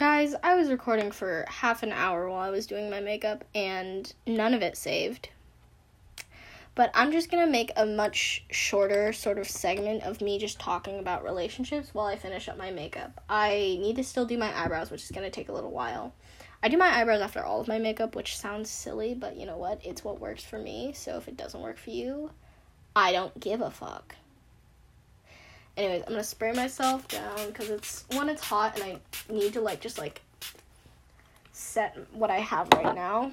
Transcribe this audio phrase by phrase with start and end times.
[0.00, 4.10] Guys, I was recording for half an hour while I was doing my makeup, and
[4.26, 5.28] none of it saved.
[6.74, 10.98] But I'm just gonna make a much shorter sort of segment of me just talking
[10.98, 13.22] about relationships while I finish up my makeup.
[13.28, 16.14] I need to still do my eyebrows, which is gonna take a little while.
[16.62, 19.58] I do my eyebrows after all of my makeup, which sounds silly, but you know
[19.58, 19.84] what?
[19.84, 20.94] It's what works for me.
[20.94, 22.30] So if it doesn't work for you,
[22.96, 24.16] I don't give a fuck.
[25.76, 29.60] Anyways, I'm gonna spray myself down because it's when it's hot and I need to
[29.60, 30.20] like just like
[31.52, 33.32] set what I have right now.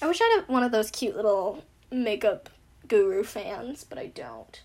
[0.00, 2.48] I wish I had one of those cute little makeup
[2.88, 4.62] guru fans, but I don't.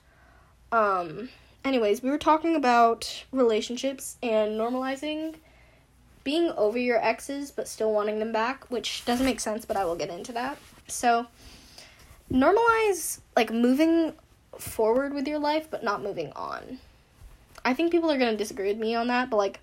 [0.71, 1.29] Um
[1.65, 5.35] anyways, we were talking about relationships and normalizing
[6.23, 9.85] being over your exes but still wanting them back, which doesn't make sense, but I
[9.85, 10.57] will get into that.
[10.87, 11.27] So,
[12.31, 14.13] normalize like moving
[14.59, 16.79] forward with your life but not moving on.
[17.63, 19.59] I think people are going to disagree with me on that, but like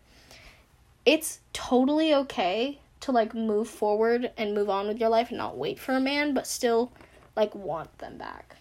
[1.07, 5.57] it's totally okay to like move forward and move on with your life and not
[5.59, 6.93] wait for a man but still
[7.37, 8.57] like want them back.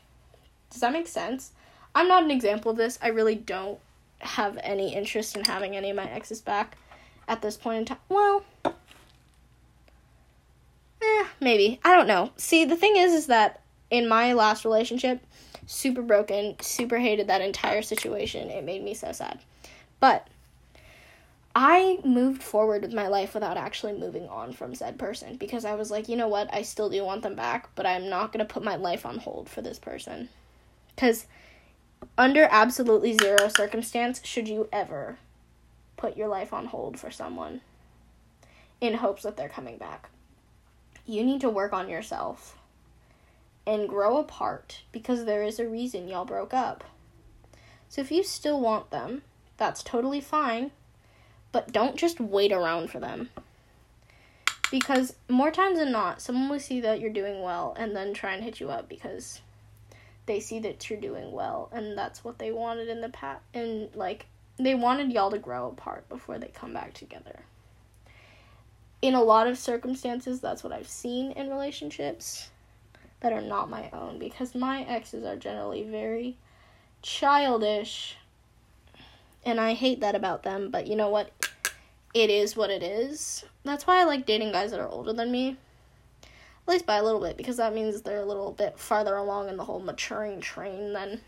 [0.69, 1.51] Does that make sense?
[1.95, 2.97] I'm not an example of this.
[3.01, 3.79] I really don't
[4.19, 6.77] have any interest in having any of my exes back
[7.27, 7.97] at this point in time.
[8.09, 8.43] Well,
[11.01, 11.79] eh, maybe.
[11.83, 12.31] I don't know.
[12.37, 15.21] See, the thing is, is that in my last relationship,
[15.65, 18.49] super broken, super hated that entire situation.
[18.49, 19.39] It made me so sad.
[19.99, 20.27] But
[21.55, 25.75] I moved forward with my life without actually moving on from said person because I
[25.75, 26.51] was like, you know what?
[26.53, 29.19] I still do want them back, but I'm not going to put my life on
[29.19, 30.29] hold for this person.
[30.95, 31.27] Because
[32.17, 35.17] under absolutely zero circumstance should you ever
[35.95, 37.61] put your life on hold for someone
[38.81, 40.09] in hopes that they're coming back.
[41.05, 42.57] You need to work on yourself
[43.65, 46.83] and grow apart because there is a reason y'all broke up.
[47.89, 49.21] So if you still want them,
[49.57, 50.71] that's totally fine,
[51.51, 53.29] but don't just wait around for them.
[54.71, 58.33] Because more times than not, someone will see that you're doing well and then try
[58.33, 59.41] and hit you up because
[60.25, 63.93] they see that you're doing well and that's what they wanted in the past and
[63.93, 64.25] like
[64.57, 67.41] they wanted y'all to grow apart before they come back together.
[69.01, 72.49] In a lot of circumstances, that's what I've seen in relationships
[73.23, 76.37] that are not my own because my exes are generally very
[77.01, 78.17] childish.
[79.45, 81.31] And I hate that about them, but you know what?
[82.13, 83.43] It is what it is.
[83.63, 85.57] That's why I like dating guys that are older than me.
[86.21, 89.49] At least by a little bit, because that means they're a little bit farther along
[89.49, 91.21] in the whole maturing train than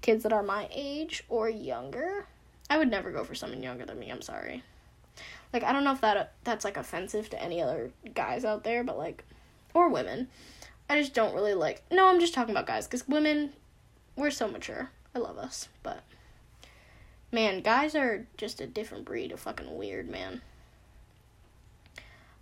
[0.00, 2.26] kids that are my age or younger.
[2.68, 4.10] I would never go for someone younger than me.
[4.10, 4.62] I'm sorry.
[5.52, 8.82] Like I don't know if that that's like offensive to any other guys out there,
[8.82, 9.24] but like
[9.74, 10.28] or women.
[10.92, 11.82] I just don't really like.
[11.90, 13.52] No, I'm just talking about guys cuz women
[14.16, 14.90] we're so mature.
[15.14, 16.02] I love us, but
[17.30, 20.42] man, guys are just a different breed of fucking weird, man.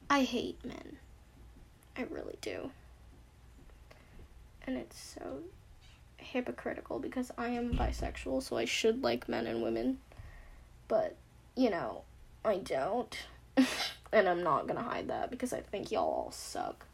[0.08, 0.98] I hate men.
[1.96, 2.70] I really do.
[4.66, 5.42] And it's so
[6.18, 9.98] hypocritical because I am bisexual, so I should like men and women
[10.90, 11.14] but
[11.56, 12.02] you know,
[12.44, 13.16] I don't.
[14.12, 16.84] and I'm not gonna hide that because I think y'all all suck.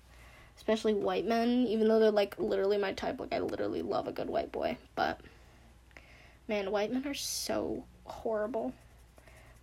[0.56, 3.20] Especially white men, even though they're like literally my type.
[3.20, 4.78] Like, I literally love a good white boy.
[4.94, 5.20] But,
[6.48, 8.72] man, white men are so horrible.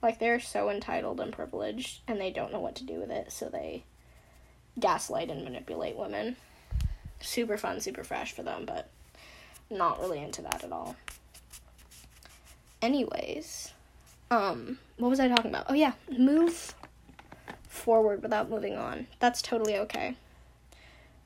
[0.01, 3.31] Like, they're so entitled and privileged, and they don't know what to do with it,
[3.31, 3.83] so they
[4.79, 6.35] gaslight and manipulate women.
[7.21, 8.89] Super fun, super fresh for them, but
[9.69, 10.95] not really into that at all.
[12.81, 13.71] Anyways,
[14.29, 15.67] um, what was I talking about?
[15.69, 16.75] Oh, yeah, move
[17.69, 19.07] forward without moving on.
[19.19, 20.17] That's totally okay.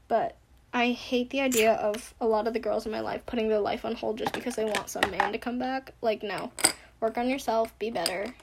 [0.07, 0.35] But
[0.73, 3.59] I hate the idea of a lot of the girls in my life putting their
[3.59, 5.93] life on hold just because they want some man to come back.
[6.01, 6.51] Like, no.
[6.99, 8.33] Work on yourself, be better.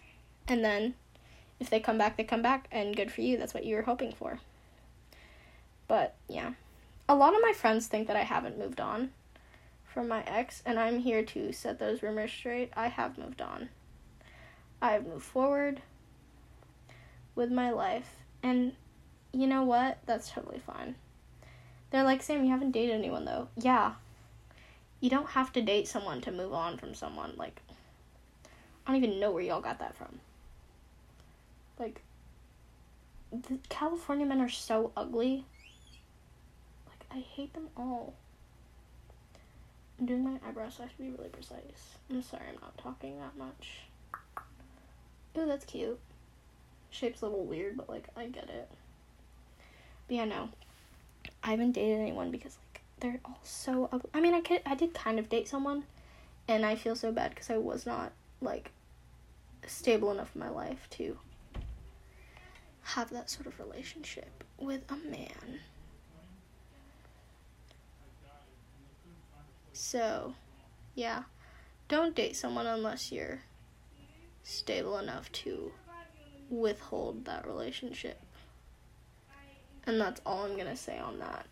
[0.46, 0.94] And then
[1.60, 3.36] if they come back, they come back, and good for you.
[3.36, 4.40] That's what you were hoping for.
[5.88, 6.52] But, yeah.
[7.08, 9.10] A lot of my friends think that I haven't moved on
[9.84, 12.72] from my ex, and I'm here to set those rumors straight.
[12.76, 13.68] I have moved on.
[14.82, 15.82] I've moved forward
[17.34, 18.16] with my life.
[18.42, 18.72] And
[19.32, 19.98] you know what?
[20.06, 20.96] That's totally fine.
[21.94, 23.46] They're like, Sam, you haven't dated anyone though.
[23.56, 23.92] Yeah.
[24.98, 27.34] You don't have to date someone to move on from someone.
[27.36, 27.60] Like,
[28.84, 30.18] I don't even know where y'all got that from.
[31.78, 32.02] Like,
[33.30, 35.44] the California men are so ugly.
[36.88, 38.14] Like, I hate them all.
[40.00, 41.94] I'm doing my eyebrows, so I have to be really precise.
[42.10, 43.82] I'm sorry I'm not talking that much.
[45.36, 46.00] Oh, that's cute.
[46.90, 48.68] Shape's a little weird, but like I get it.
[50.08, 50.48] But yeah, no.
[51.42, 54.10] I haven't dated anyone because like they're all so ugly.
[54.14, 55.84] I mean, I could I did kind of date someone,
[56.48, 58.70] and I feel so bad because I was not like
[59.66, 61.18] stable enough in my life to
[62.82, 65.60] have that sort of relationship with a man.
[69.72, 70.34] So,
[70.94, 71.24] yeah,
[71.88, 73.40] don't date someone unless you're
[74.42, 75.72] stable enough to
[76.50, 78.20] withhold that relationship.
[79.86, 81.46] And that's all I'm gonna say on that.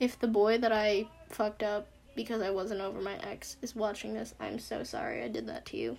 [0.00, 4.14] If the boy that I fucked up because I wasn't over my ex is watching
[4.14, 5.98] this, I'm so sorry I did that to you.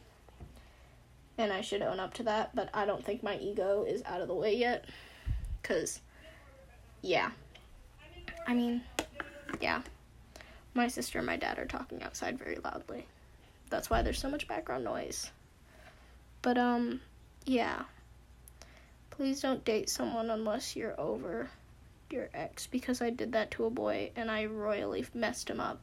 [1.38, 4.21] And I should own up to that, but I don't think my ego is out
[4.21, 4.86] of the way yet.
[5.62, 6.01] Because,
[7.01, 7.31] yeah.
[8.45, 8.81] I mean,
[9.62, 9.81] yeah.
[10.74, 13.06] My sister and my dad are talking outside very loudly.
[13.69, 15.31] That's why there's so much background noise.
[16.42, 17.00] But, um,
[17.45, 17.83] yeah.
[19.19, 21.50] Please don't date someone unless you're over
[22.10, 25.81] your ex because I did that to a boy and I royally messed him up.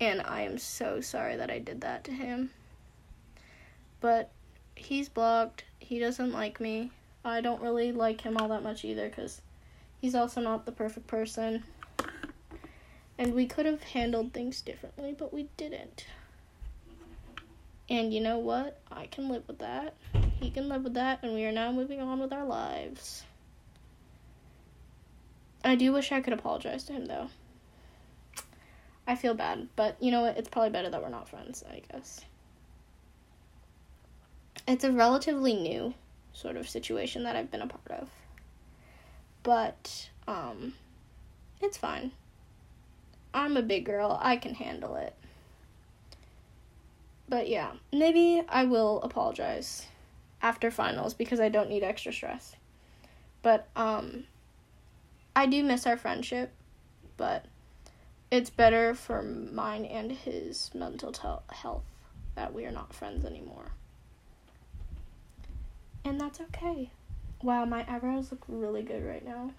[0.00, 2.50] And I am so sorry that I did that to him.
[4.00, 4.32] But
[4.74, 5.66] he's blocked.
[5.78, 6.90] He doesn't like me.
[7.24, 9.40] I don't really like him all that much either because
[10.00, 11.62] he's also not the perfect person.
[13.16, 16.06] And we could have handled things differently, but we didn't.
[17.88, 18.80] And you know what?
[18.90, 19.94] I can live with that.
[20.40, 23.24] He can live with that, and we are now moving on with our lives.
[25.64, 27.28] I do wish I could apologize to him, though.
[29.06, 30.36] I feel bad, but you know what?
[30.36, 32.20] It's probably better that we're not friends, I guess.
[34.66, 35.94] It's a relatively new
[36.32, 38.08] sort of situation that I've been a part of.
[39.42, 40.74] But, um,
[41.60, 42.12] it's fine.
[43.34, 45.14] I'm a big girl, I can handle it.
[47.28, 49.86] But yeah, maybe I will apologize
[50.42, 52.54] after finals because I don't need extra stress.
[53.42, 54.24] But um
[55.34, 56.52] I do miss our friendship,
[57.16, 57.44] but
[58.30, 61.14] it's better for mine and his mental
[61.50, 61.84] health
[62.34, 63.66] that we are not friends anymore.
[66.04, 66.90] And that's okay.
[67.42, 69.52] Wow, my eyebrows look really good right now.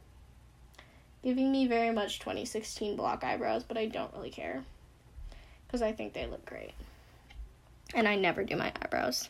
[1.23, 4.63] Giving me very much 2016 block eyebrows, but I don't really care.
[5.65, 6.71] Because I think they look great.
[7.93, 9.29] And I never do my eyebrows.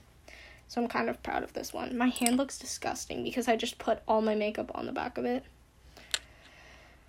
[0.70, 1.98] So I'm kind of proud of this one.
[1.98, 5.26] My hand looks disgusting because I just put all my makeup on the back of
[5.26, 5.44] it.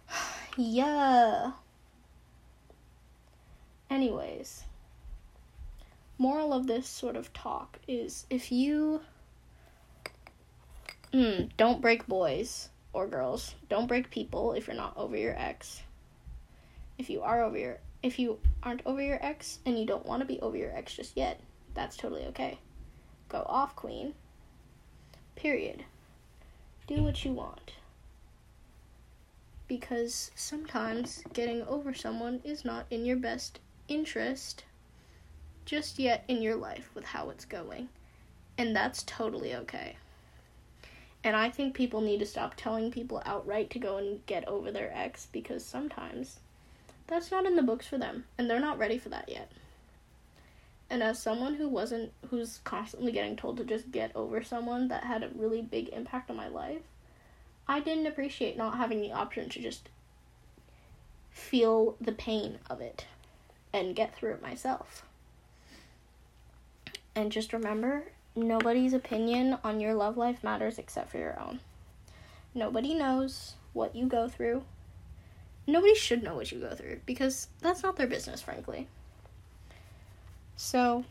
[0.57, 1.53] yeah.
[3.91, 4.65] Anyways,
[6.17, 9.03] moral of this sort of talk is if you
[11.13, 15.83] mm, don't break boys or girls, don't break people if you're not over your ex.
[16.97, 20.23] If you are over your if you aren't over your ex and you don't want
[20.23, 21.39] to be over your ex just yet,
[21.75, 22.59] that's totally okay.
[23.31, 24.15] Go off, queen.
[25.37, 25.85] Period.
[26.87, 27.73] Do what you want.
[29.69, 34.65] Because sometimes getting over someone is not in your best interest
[35.65, 37.89] just yet in your life with how it's going.
[38.59, 39.97] And that's totally okay.
[41.23, 44.73] And I think people need to stop telling people outright to go and get over
[44.73, 46.41] their ex because sometimes
[47.07, 49.53] that's not in the books for them and they're not ready for that yet.
[50.91, 55.05] And as someone who wasn't, who's constantly getting told to just get over someone that
[55.05, 56.83] had a really big impact on my life,
[57.69, 59.89] I didn't appreciate not having the option to just
[61.31, 63.07] feel the pain of it
[63.73, 65.05] and get through it myself.
[67.15, 71.61] And just remember nobody's opinion on your love life matters except for your own.
[72.53, 74.65] Nobody knows what you go through.
[75.69, 78.89] Nobody should know what you go through because that's not their business, frankly.
[80.63, 81.05] So,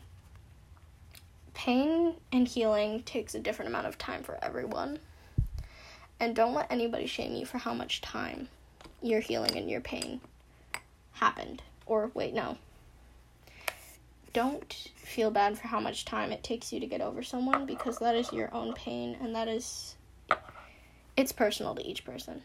[1.54, 5.00] pain and healing takes a different amount of time for everyone.
[6.20, 8.48] And don't let anybody shame you for how much time
[9.02, 10.20] your healing and your pain
[11.14, 11.64] happened.
[11.84, 12.58] Or, wait, no.
[14.32, 17.98] Don't feel bad for how much time it takes you to get over someone because
[17.98, 19.96] that is your own pain and that is.
[21.16, 22.42] It's personal to each person.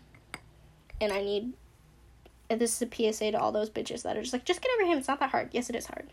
[1.00, 1.54] And I need.
[2.50, 4.92] This is a PSA to all those bitches that are just like, just get over
[4.92, 4.98] him.
[4.98, 5.50] It's not that hard.
[5.52, 6.10] Yes, it is hard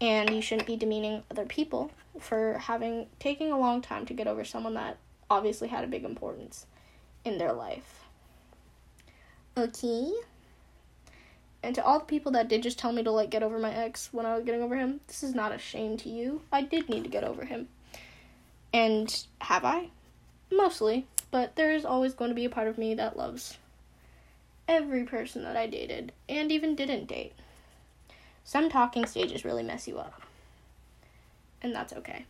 [0.00, 1.90] and you shouldn't be demeaning other people
[2.20, 4.98] for having taking a long time to get over someone that
[5.30, 6.66] obviously had a big importance
[7.24, 8.04] in their life.
[9.56, 10.12] Okay.
[11.62, 13.74] And to all the people that did just tell me to like get over my
[13.74, 16.42] ex when I was getting over him, this is not a shame to you.
[16.52, 17.68] I did need to get over him.
[18.72, 19.90] And have I?
[20.52, 23.58] Mostly, but there is always going to be a part of me that loves
[24.66, 27.32] every person that I dated and even didn't date.
[28.48, 30.22] Some talking stages really mess you up.
[31.60, 32.24] And that's okay.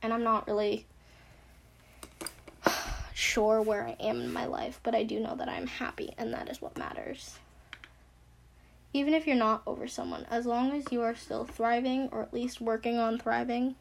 [0.00, 0.86] And I'm not really
[3.12, 6.32] sure where I am in my life, but I do know that I'm happy, and
[6.32, 7.34] that is what matters.
[8.92, 12.32] even if you're not over someone, as long as you are still thriving or at
[12.32, 13.74] least working on thriving,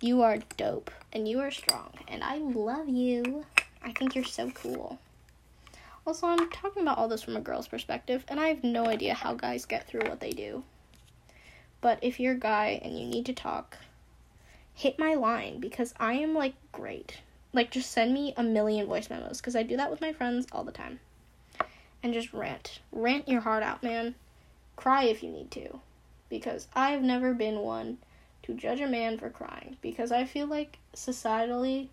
[0.00, 1.92] you are dope and you are strong.
[2.08, 3.46] And I love you.
[3.84, 4.98] I think you're so cool.
[6.06, 9.14] Also, I'm talking about all this from a girl's perspective, and I have no idea
[9.14, 10.62] how guys get through what they do.
[11.80, 13.78] But if you're a guy and you need to talk,
[14.74, 17.20] hit my line because I am like great.
[17.52, 20.46] Like, just send me a million voice memos because I do that with my friends
[20.52, 21.00] all the time.
[22.02, 22.80] And just rant.
[22.92, 24.14] Rant your heart out, man.
[24.76, 25.80] Cry if you need to.
[26.28, 27.98] Because I've never been one
[28.42, 29.76] to judge a man for crying.
[29.80, 31.88] Because I feel like societally,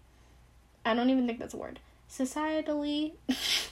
[0.85, 1.79] I don't even think that's a word.
[2.09, 3.13] Societally,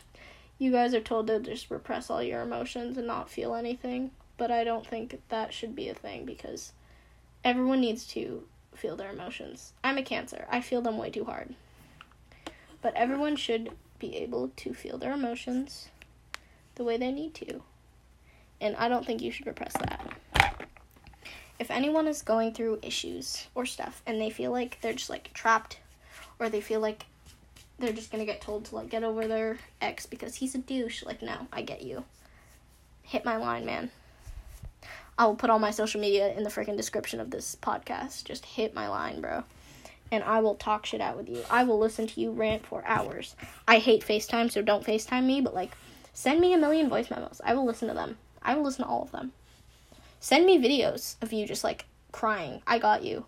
[0.60, 4.12] you guys are told to just repress all your emotions and not feel anything.
[4.38, 6.74] But I don't think that should be a thing because
[7.44, 8.44] everyone needs to
[8.76, 9.74] feel their emotions.
[9.84, 10.46] I'm a cancer.
[10.50, 11.56] I feel them way too hard.
[12.82, 15.90] But everyone should be able to feel their emotions
[16.76, 17.64] the way they need to.
[18.62, 20.10] And I don't think you should repress that.
[21.58, 25.34] If anyone is going through issues or stuff and they feel like they're just like
[25.34, 25.80] trapped
[26.40, 27.06] or they feel like
[27.80, 31.04] they're just gonna get told to like get over their ex because he's a douche,
[31.04, 32.04] like, no, I get you.
[33.04, 33.92] Hit my line, man.
[35.18, 38.24] I will put all my social media in the freaking description of this podcast.
[38.24, 39.44] Just hit my line, bro.
[40.12, 41.44] And I will talk shit out with you.
[41.50, 43.36] I will listen to you rant for hours.
[43.68, 45.72] I hate FaceTime, so don't FaceTime me, but like,
[46.14, 47.42] send me a million voice memos.
[47.44, 48.18] I will listen to them.
[48.42, 49.34] I will listen to all of them.
[50.20, 52.62] Send me videos of you just like crying.
[52.66, 53.26] I got you.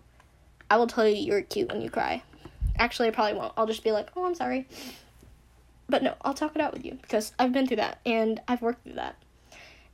[0.70, 2.22] I will tell you you're cute when you cry.
[2.78, 3.52] Actually, I probably won't.
[3.56, 4.66] I'll just be like, oh, I'm sorry.
[5.88, 8.62] But no, I'll talk it out with you because I've been through that and I've
[8.62, 9.16] worked through that.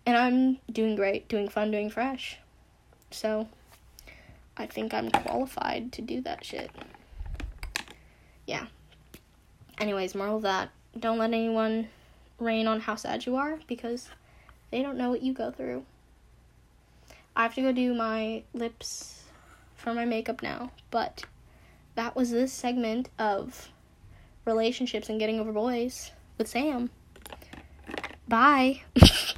[0.07, 2.39] And I'm doing great, doing fun, doing fresh.
[3.11, 3.49] So
[4.57, 6.71] I think I'm qualified to do that shit.
[8.47, 8.67] Yeah.
[9.79, 11.89] Anyways, moral of that don't let anyone
[12.39, 14.09] rain on how sad you are because
[14.71, 15.85] they don't know what you go through.
[17.37, 19.23] I have to go do my lips
[19.77, 21.25] for my makeup now, but
[21.99, 23.71] that was this segment of
[24.45, 26.91] relationships and getting over boys with Sam.
[28.29, 28.83] Bye.